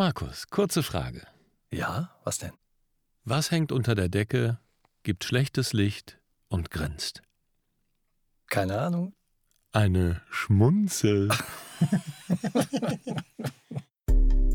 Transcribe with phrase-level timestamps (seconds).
[0.00, 1.26] Markus, kurze Frage.
[1.70, 2.52] Ja, was denn?
[3.24, 4.58] Was hängt unter der Decke,
[5.02, 7.20] gibt schlechtes Licht und grinst?
[8.48, 9.12] Keine Ahnung.
[9.72, 11.28] Eine Schmunzel.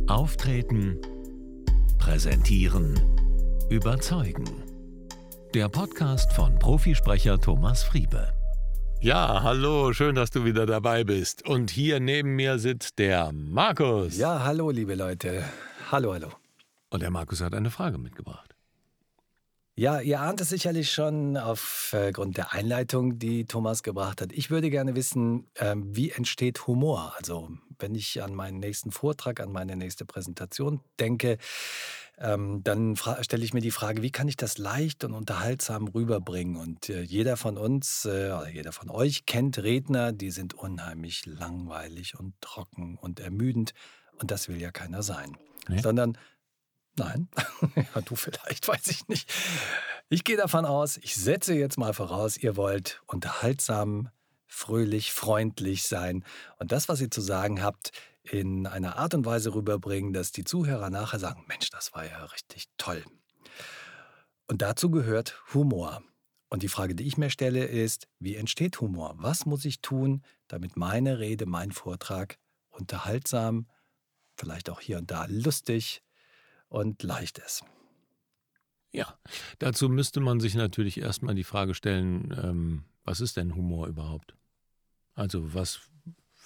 [0.07, 0.99] Auftreten,
[1.99, 2.99] präsentieren,
[3.69, 4.49] überzeugen.
[5.53, 8.33] Der Podcast von Profisprecher Thomas Friebe.
[9.01, 11.47] Ja, hallo, schön, dass du wieder dabei bist.
[11.47, 14.17] Und hier neben mir sitzt der Markus.
[14.17, 15.43] Ja, hallo, liebe Leute.
[15.91, 16.29] Hallo, hallo.
[16.89, 18.55] Und der Markus hat eine Frage mitgebracht.
[19.77, 24.31] Ja, ihr ahnt es sicherlich schon aufgrund der Einleitung, die Thomas gebracht hat.
[24.31, 27.13] Ich würde gerne wissen, ähm, wie entsteht Humor?
[27.17, 31.37] Also, wenn ich an meinen nächsten Vortrag, an meine nächste Präsentation denke,
[32.17, 36.55] ähm, dann stelle ich mir die Frage, wie kann ich das leicht und unterhaltsam rüberbringen?
[36.55, 42.17] Und äh, jeder von uns, äh, jeder von euch kennt Redner, die sind unheimlich langweilig
[42.17, 43.73] und trocken und ermüdend.
[44.21, 45.37] Und das will ja keiner sein.
[45.67, 45.81] Nee.
[45.81, 46.17] Sondern,
[46.95, 47.27] nein,
[47.75, 49.31] ja, du vielleicht, weiß ich nicht.
[50.07, 54.09] Ich gehe davon aus, ich setze jetzt mal voraus, ihr wollt unterhaltsam,
[54.47, 56.23] fröhlich, freundlich sein.
[56.59, 57.91] Und das, was ihr zu sagen habt,
[58.31, 62.25] in einer Art und Weise rüberbringen, dass die Zuhörer nachher sagen, Mensch, das war ja
[62.25, 63.03] richtig toll.
[64.47, 66.03] Und dazu gehört Humor.
[66.49, 69.15] Und die Frage, die ich mir stelle, ist, wie entsteht Humor?
[69.17, 72.37] Was muss ich tun, damit meine Rede, mein Vortrag
[72.69, 73.67] unterhaltsam,
[74.35, 76.03] vielleicht auch hier und da lustig
[76.67, 77.63] und leicht ist?
[78.91, 79.19] Ja,
[79.59, 84.35] dazu müsste man sich natürlich erstmal die Frage stellen, ähm, was ist denn Humor überhaupt?
[85.15, 85.81] Also was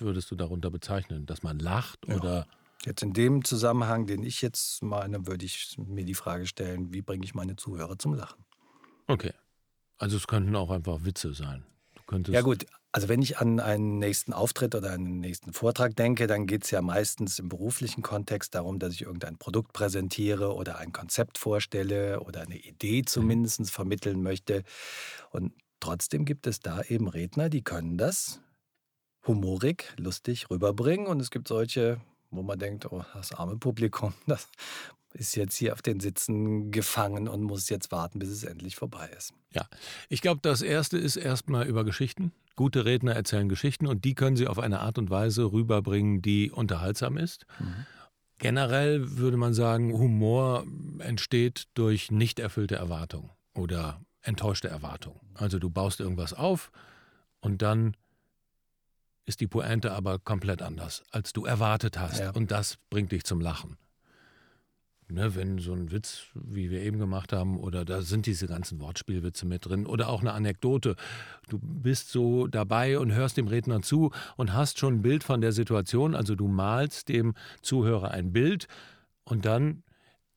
[0.01, 1.25] würdest du darunter bezeichnen?
[1.25, 2.15] Dass man lacht ja.
[2.15, 2.47] oder.
[2.85, 7.01] Jetzt in dem Zusammenhang, den ich jetzt meine, würde ich mir die Frage stellen, wie
[7.01, 8.45] bringe ich meine Zuhörer zum Lachen?
[9.07, 9.33] Okay.
[9.97, 11.65] Also es könnten auch einfach Witze sein.
[12.27, 16.47] ja gut, also wenn ich an einen nächsten Auftritt oder einen nächsten Vortrag denke, dann
[16.47, 20.91] geht es ja meistens im beruflichen Kontext darum, dass ich irgendein Produkt präsentiere oder ein
[20.91, 23.07] Konzept vorstelle oder eine Idee mhm.
[23.07, 24.63] zumindest vermitteln möchte.
[25.31, 28.41] Und trotzdem gibt es da eben Redner, die können das
[29.29, 31.07] humorig, lustig rüberbringen.
[31.07, 32.01] Und es gibt solche,
[32.31, 34.49] wo man denkt, oh, das arme Publikum, das
[35.13, 39.09] ist jetzt hier auf den Sitzen gefangen und muss jetzt warten, bis es endlich vorbei
[39.17, 39.33] ist.
[39.53, 39.67] Ja,
[40.09, 42.31] ich glaube, das Erste ist erstmal über Geschichten.
[42.55, 46.51] Gute Redner erzählen Geschichten und die können sie auf eine Art und Weise rüberbringen, die
[46.51, 47.45] unterhaltsam ist.
[47.59, 47.85] Mhm.
[48.37, 50.65] Generell würde man sagen, Humor
[50.99, 55.19] entsteht durch nicht erfüllte Erwartungen oder enttäuschte Erwartungen.
[55.33, 56.71] Also du baust irgendwas auf
[57.41, 57.95] und dann
[59.29, 62.19] ist die Pointe aber komplett anders, als du erwartet hast.
[62.19, 62.31] Ja.
[62.31, 63.77] Und das bringt dich zum Lachen.
[65.11, 68.79] Ne, wenn so ein Witz, wie wir eben gemacht haben, oder da sind diese ganzen
[68.79, 70.95] Wortspielwitze mit drin, oder auch eine Anekdote.
[71.47, 75.41] Du bist so dabei und hörst dem Redner zu und hast schon ein Bild von
[75.41, 78.67] der Situation, also du malst dem Zuhörer ein Bild
[79.23, 79.83] und dann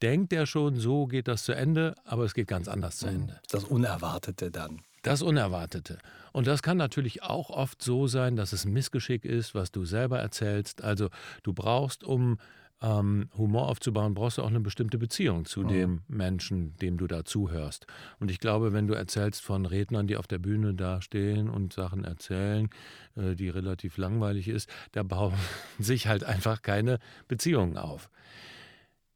[0.03, 3.15] denkt er schon, so geht das zu Ende, aber es geht ganz anders zu mhm.
[3.15, 3.41] Ende.
[3.51, 4.83] Das Unerwartete dann.
[5.03, 5.99] Das Unerwartete.
[6.33, 9.85] Und das kann natürlich auch oft so sein, dass es ein Missgeschick ist, was du
[9.85, 10.83] selber erzählst.
[10.83, 11.09] Also
[11.43, 12.39] du brauchst, um
[12.83, 15.69] ähm, Humor aufzubauen, brauchst du auch eine bestimmte Beziehung zu mhm.
[15.69, 17.87] dem Menschen, dem du da zuhörst.
[18.19, 21.73] Und ich glaube, wenn du erzählst von Rednern, die auf der Bühne da stehen und
[21.73, 22.71] Sachen erzählen,
[23.17, 25.35] äh, die relativ langweilig ist, da bauen
[25.79, 26.99] sich halt einfach keine
[27.29, 28.11] Beziehungen auf.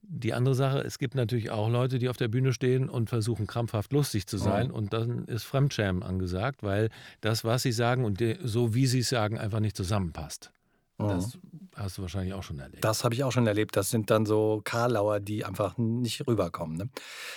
[0.08, 3.46] Die andere Sache, es gibt natürlich auch Leute, die auf der Bühne stehen und versuchen
[3.46, 4.70] krampfhaft lustig zu sein.
[4.70, 4.76] Oh.
[4.76, 6.90] Und dann ist Fremdschämen angesagt, weil
[7.20, 10.52] das, was sie sagen und so wie sie es sagen, einfach nicht zusammenpasst.
[10.98, 11.08] Oh.
[11.08, 11.38] Das
[11.74, 12.84] hast du wahrscheinlich auch schon erlebt.
[12.84, 13.76] Das habe ich auch schon erlebt.
[13.76, 16.76] Das sind dann so Karlauer, die einfach nicht rüberkommen.
[16.76, 16.88] Ne?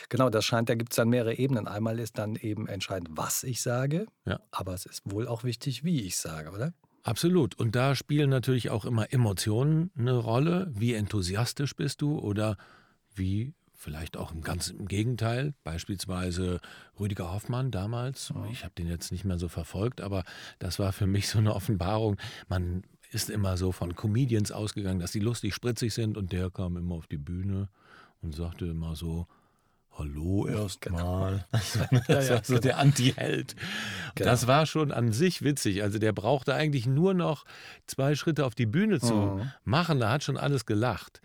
[0.07, 1.67] Genau, das scheint, da gibt es dann mehrere Ebenen.
[1.67, 4.05] Einmal ist dann eben entscheidend, was ich sage.
[4.25, 4.39] Ja.
[4.51, 6.73] Aber es ist wohl auch wichtig, wie ich sage, oder?
[7.03, 7.55] Absolut.
[7.55, 10.71] Und da spielen natürlich auch immer Emotionen eine Rolle.
[10.73, 12.57] Wie enthusiastisch bist du oder
[13.15, 15.53] wie vielleicht auch im ganz im Gegenteil.
[15.63, 16.59] Beispielsweise
[16.99, 18.33] Rüdiger Hoffmann damals.
[18.51, 20.23] Ich habe den jetzt nicht mehr so verfolgt, aber
[20.59, 22.17] das war für mich so eine Offenbarung.
[22.49, 26.75] Man ist immer so von Comedians ausgegangen, dass die lustig spritzig sind und der kam
[26.75, 27.69] immer auf die Bühne
[28.21, 29.27] und sagte immer so,
[29.99, 31.45] Hallo erstmal.
[31.89, 32.03] Genau.
[32.07, 33.55] das war so der Anti-Held.
[34.15, 34.29] Genau.
[34.29, 35.83] Das war schon an sich witzig.
[35.83, 37.45] Also der brauchte eigentlich nur noch
[37.85, 39.51] zwei Schritte auf die Bühne zu mhm.
[39.65, 39.99] machen.
[39.99, 41.21] Da hat schon alles gelacht,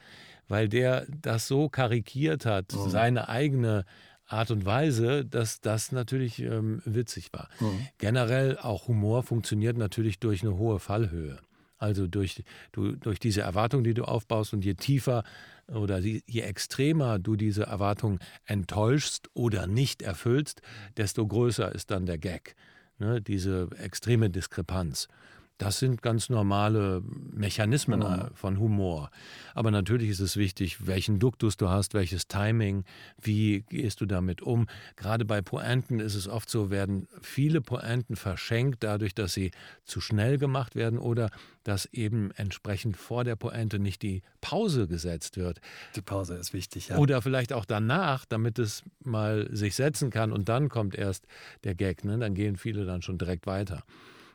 [0.48, 2.90] weil der das so karikiert hat, mhm.
[2.90, 3.84] seine eigene
[4.26, 7.48] Art und Weise, dass das natürlich ähm, witzig war.
[7.60, 7.86] Mhm.
[7.98, 11.38] Generell auch Humor funktioniert natürlich durch eine hohe Fallhöhe.
[11.78, 12.42] Also durch,
[12.72, 15.24] du, durch diese Erwartung, die du aufbaust und je tiefer
[15.68, 20.62] oder je extremer du diese Erwartung enttäuschst oder nicht erfüllst,
[20.96, 22.54] desto größer ist dann der Gag.
[22.98, 23.20] Ne?
[23.20, 25.08] Diese extreme Diskrepanz.
[25.58, 27.00] Das sind ganz normale
[27.32, 28.34] Mechanismen mhm.
[28.34, 29.10] von Humor.
[29.54, 32.84] Aber natürlich ist es wichtig, welchen Duktus du hast, welches Timing,
[33.22, 34.66] wie gehst du damit um.
[34.96, 39.52] Gerade bei Pointen ist es oft so, werden viele Pointen verschenkt dadurch, dass sie
[39.84, 41.30] zu schnell gemacht werden oder
[41.62, 45.60] dass eben entsprechend vor der Pointe nicht die Pause gesetzt wird.
[45.94, 46.98] Die Pause ist wichtig, ja.
[46.98, 51.26] Oder vielleicht auch danach, damit es mal sich setzen kann und dann kommt erst
[51.62, 52.04] der Gag.
[52.04, 52.18] Ne?
[52.18, 53.84] Dann gehen viele dann schon direkt weiter.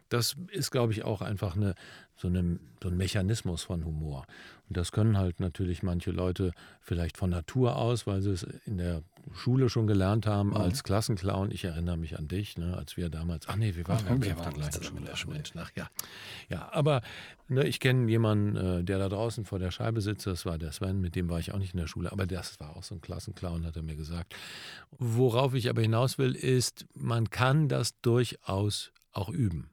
[0.09, 1.75] Das ist, glaube ich, auch einfach eine,
[2.15, 4.25] so, eine, so ein Mechanismus von Humor.
[4.67, 6.51] Und das können halt natürlich manche Leute
[6.81, 9.03] vielleicht von Natur aus, weil sie es in der
[9.33, 10.57] Schule schon gelernt haben, mhm.
[10.57, 11.51] als Klassenclown.
[11.51, 14.37] Ich erinnere mich an dich, ne, als wir damals, ach nee, wir waren ja wir
[14.37, 15.01] waren gleichen Schule.
[15.05, 15.43] Der Schule.
[15.53, 15.89] Nach, ja.
[16.49, 17.01] ja, aber
[17.47, 20.71] ne, ich kenne jemanden, äh, der da draußen vor der Scheibe sitzt, das war der
[20.71, 22.95] Sven, mit dem war ich auch nicht in der Schule, aber das war auch so
[22.95, 24.35] ein Klassenclown, hat er mir gesagt.
[24.91, 29.69] Worauf ich aber hinaus will, ist, man kann das durchaus auch üben.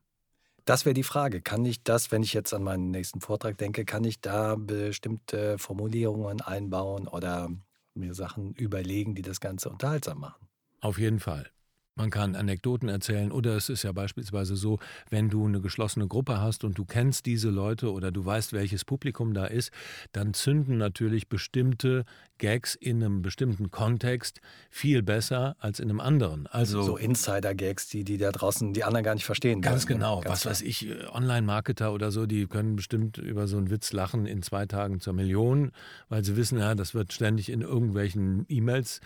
[0.66, 1.40] Das wäre die Frage.
[1.40, 5.58] Kann ich das, wenn ich jetzt an meinen nächsten Vortrag denke, kann ich da bestimmte
[5.58, 7.50] Formulierungen einbauen oder
[7.94, 10.48] mir Sachen überlegen, die das Ganze unterhaltsam machen?
[10.80, 11.50] Auf jeden Fall.
[11.98, 14.78] Man kann Anekdoten erzählen oder es ist ja beispielsweise so,
[15.08, 18.84] wenn du eine geschlossene Gruppe hast und du kennst diese Leute oder du weißt, welches
[18.84, 19.70] Publikum da ist,
[20.12, 22.04] dann zünden natürlich bestimmte
[22.36, 26.46] Gags in einem bestimmten Kontext viel besser als in einem anderen.
[26.48, 29.62] Also so Insider-Gags, die die da draußen die anderen gar nicht verstehen.
[29.62, 30.00] Ganz können.
[30.00, 30.20] genau.
[30.20, 33.94] Ganz Was weiß ich, äh, Online-Marketer oder so, die können bestimmt über so einen Witz
[33.94, 35.72] lachen in zwei Tagen zur Million,
[36.10, 39.00] weil sie wissen, ja, das wird ständig in irgendwelchen E-Mails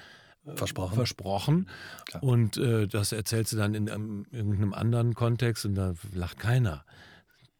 [0.54, 0.94] versprochen.
[0.94, 1.68] versprochen.
[2.20, 6.84] Und äh, das erzählst du dann in, in, irgendeinem anderen Kontext und da lacht keiner.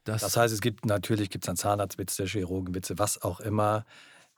[0.05, 3.85] Das, das heißt, es gibt natürlich gibt's dann Zahnarztwitze, Chirurgenwitze, was auch immer,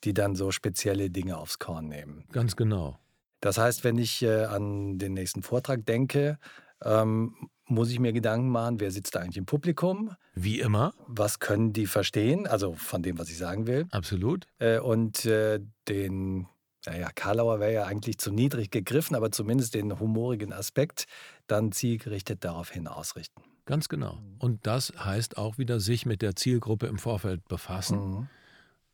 [0.04, 2.24] die dann so spezielle Dinge aufs Korn nehmen.
[2.32, 2.98] Ganz genau.
[3.40, 6.38] Das heißt, wenn ich äh, an den nächsten Vortrag denke,
[6.84, 7.34] ähm,
[7.66, 10.14] muss ich mir Gedanken machen, wer sitzt da eigentlich im Publikum?
[10.34, 10.92] Wie immer.
[11.06, 12.46] Was können die verstehen?
[12.46, 13.86] Also von dem, was ich sagen will.
[13.90, 14.46] Absolut.
[14.58, 16.46] Äh, und äh, den
[16.86, 21.06] naja, Karlauer wäre ja eigentlich zu niedrig gegriffen, aber zumindest den humorigen Aspekt
[21.46, 23.42] dann zielgerichtet darauf hin ausrichten.
[23.64, 24.14] Ganz genau.
[24.14, 24.36] Mhm.
[24.38, 28.10] Und das heißt auch wieder, sich mit der Zielgruppe im Vorfeld befassen.
[28.10, 28.28] Mhm.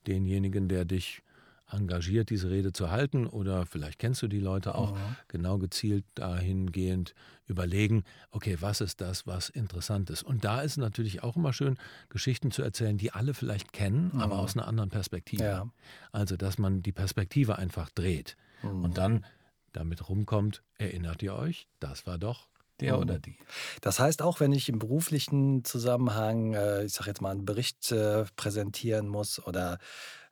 [0.06, 1.22] Denjenigen, der dich
[1.70, 5.16] engagiert, diese Rede zu halten oder vielleicht kennst du die Leute auch, mhm.
[5.28, 7.14] genau gezielt dahingehend
[7.46, 10.22] überlegen, okay, was ist das, was interessant ist.
[10.22, 11.78] Und da ist natürlich auch immer schön,
[12.08, 14.20] Geschichten zu erzählen, die alle vielleicht kennen, mhm.
[14.20, 15.44] aber aus einer anderen Perspektive.
[15.44, 15.70] Ja.
[16.12, 18.84] Also, dass man die Perspektive einfach dreht mhm.
[18.84, 19.24] und dann
[19.72, 22.48] damit rumkommt, erinnert ihr euch, das war doch
[22.80, 23.02] der mhm.
[23.02, 23.36] oder die.
[23.80, 27.92] Das heißt, auch wenn ich im beruflichen Zusammenhang, äh, ich sage jetzt mal, einen Bericht
[27.92, 29.78] äh, präsentieren muss oder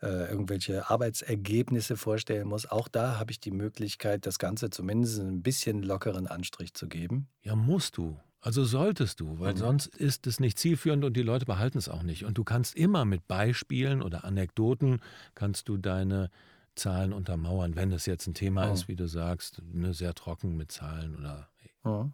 [0.03, 5.43] äh, irgendwelche Arbeitsergebnisse vorstellen muss, auch da habe ich die Möglichkeit, das Ganze zumindest ein
[5.43, 7.29] bisschen lockeren Anstrich zu geben.
[7.43, 8.19] Ja, musst du.
[8.41, 9.59] Also solltest du, weil mhm.
[9.59, 12.25] sonst ist es nicht zielführend und die Leute behalten es auch nicht.
[12.25, 15.01] Und du kannst immer mit Beispielen oder Anekdoten,
[15.35, 16.31] kannst du deine
[16.77, 18.73] Zahlen untermauern, wenn es jetzt ein Thema mhm.
[18.75, 21.49] ist, wie du sagst, ne, sehr trocken mit Zahlen oder
[21.87, 22.13] Mhm.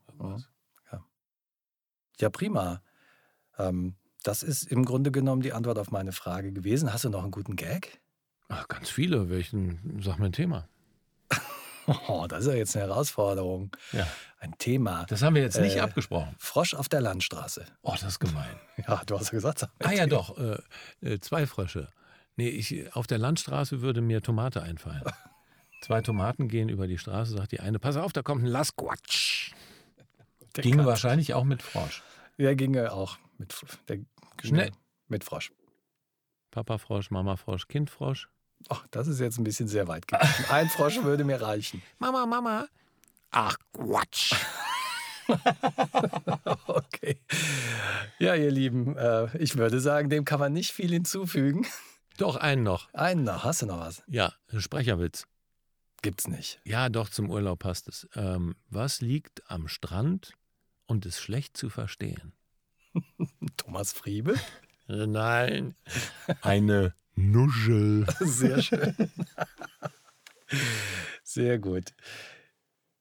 [0.92, 1.04] Ja.
[2.18, 2.82] ja, prima.
[3.58, 6.92] Ähm, das ist im Grunde genommen die Antwort auf meine Frage gewesen.
[6.92, 8.00] Hast du noch einen guten Gag?
[8.48, 9.30] Ach, ganz viele.
[9.30, 10.68] Welchen, sag mir ein Thema.
[12.06, 13.76] Oh, das ist ja jetzt eine Herausforderung.
[13.90, 14.06] Ja.
[14.38, 15.04] Ein Thema.
[15.08, 16.32] Das haben wir jetzt nicht äh, abgesprochen.
[16.38, 17.66] Frosch auf der Landstraße.
[17.82, 18.54] Oh, das ist gemein.
[18.86, 19.68] ja, du hast ja gesagt.
[19.80, 20.38] Ah ja, doch.
[20.38, 20.58] Äh,
[21.00, 21.88] äh, zwei Frösche.
[22.36, 25.02] Nee, ich, auf der Landstraße würde mir Tomate einfallen.
[25.82, 29.52] Zwei Tomaten gehen über die Straße, sagt die eine, pass auf, da kommt ein Lasquatsch.
[30.56, 32.02] Der ging wahrscheinlich auch mit Frosch.
[32.36, 33.54] Ja, ginge auch mit,
[33.88, 33.98] der
[34.42, 34.70] Schnell.
[35.08, 35.50] mit Frosch.
[36.50, 38.28] Papa Frosch, Mama Frosch, Kind Frosch.
[38.68, 40.44] Ach, das ist jetzt ein bisschen sehr weit gegriffen.
[40.50, 41.82] Ein Frosch würde mir reichen.
[41.98, 42.68] Mama, Mama.
[43.30, 44.34] Ach, Quatsch.
[46.66, 47.18] okay.
[48.18, 51.66] Ja, ihr Lieben, äh, ich würde sagen, dem kann man nicht viel hinzufügen.
[52.18, 52.92] Doch, einen noch.
[52.92, 53.44] Einen noch.
[53.44, 54.02] Hast du noch was?
[54.06, 55.26] Ja, Sprecherwitz.
[56.02, 56.60] Gibt's nicht.
[56.64, 58.08] Ja, doch, zum Urlaub passt es.
[58.14, 60.32] Ähm, was liegt am Strand
[60.86, 62.32] und ist schlecht zu verstehen?
[63.56, 64.34] Thomas Friebe?
[64.88, 65.76] Nein,
[66.40, 68.06] eine Nuschel.
[68.20, 68.94] Sehr schön.
[71.22, 71.94] Sehr gut.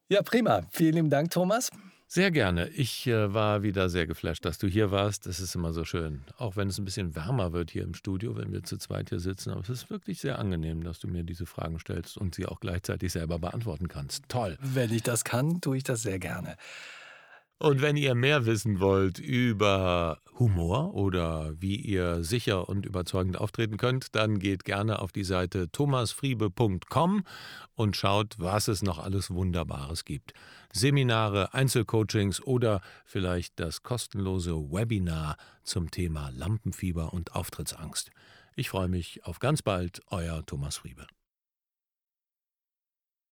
[0.08, 0.62] Ja, prima.
[0.72, 1.72] Vielen Dank, Thomas.
[2.14, 2.68] Sehr gerne.
[2.68, 5.28] Ich äh, war wieder sehr geflasht, dass du hier warst.
[5.28, 6.20] Das ist immer so schön.
[6.36, 9.22] Auch wenn es ein bisschen wärmer wird hier im Studio, wenn wir zu zweit hier
[9.22, 9.52] sitzen.
[9.52, 12.60] Aber es ist wirklich sehr angenehm, dass du mir diese Fragen stellst und sie auch
[12.60, 14.28] gleichzeitig selber beantworten kannst.
[14.28, 14.58] Toll.
[14.60, 16.58] Wenn ich das kann, tue ich das sehr gerne.
[17.62, 23.78] Und wenn ihr mehr wissen wollt über Humor oder wie ihr sicher und überzeugend auftreten
[23.78, 27.24] könnt, dann geht gerne auf die Seite thomasfriebe.com
[27.76, 30.34] und schaut, was es noch alles Wunderbares gibt.
[30.74, 38.10] Seminare, Einzelcoachings oder vielleicht das kostenlose Webinar zum Thema Lampenfieber und Auftrittsangst.
[38.56, 41.06] Ich freue mich auf ganz bald, euer Thomas Friebe.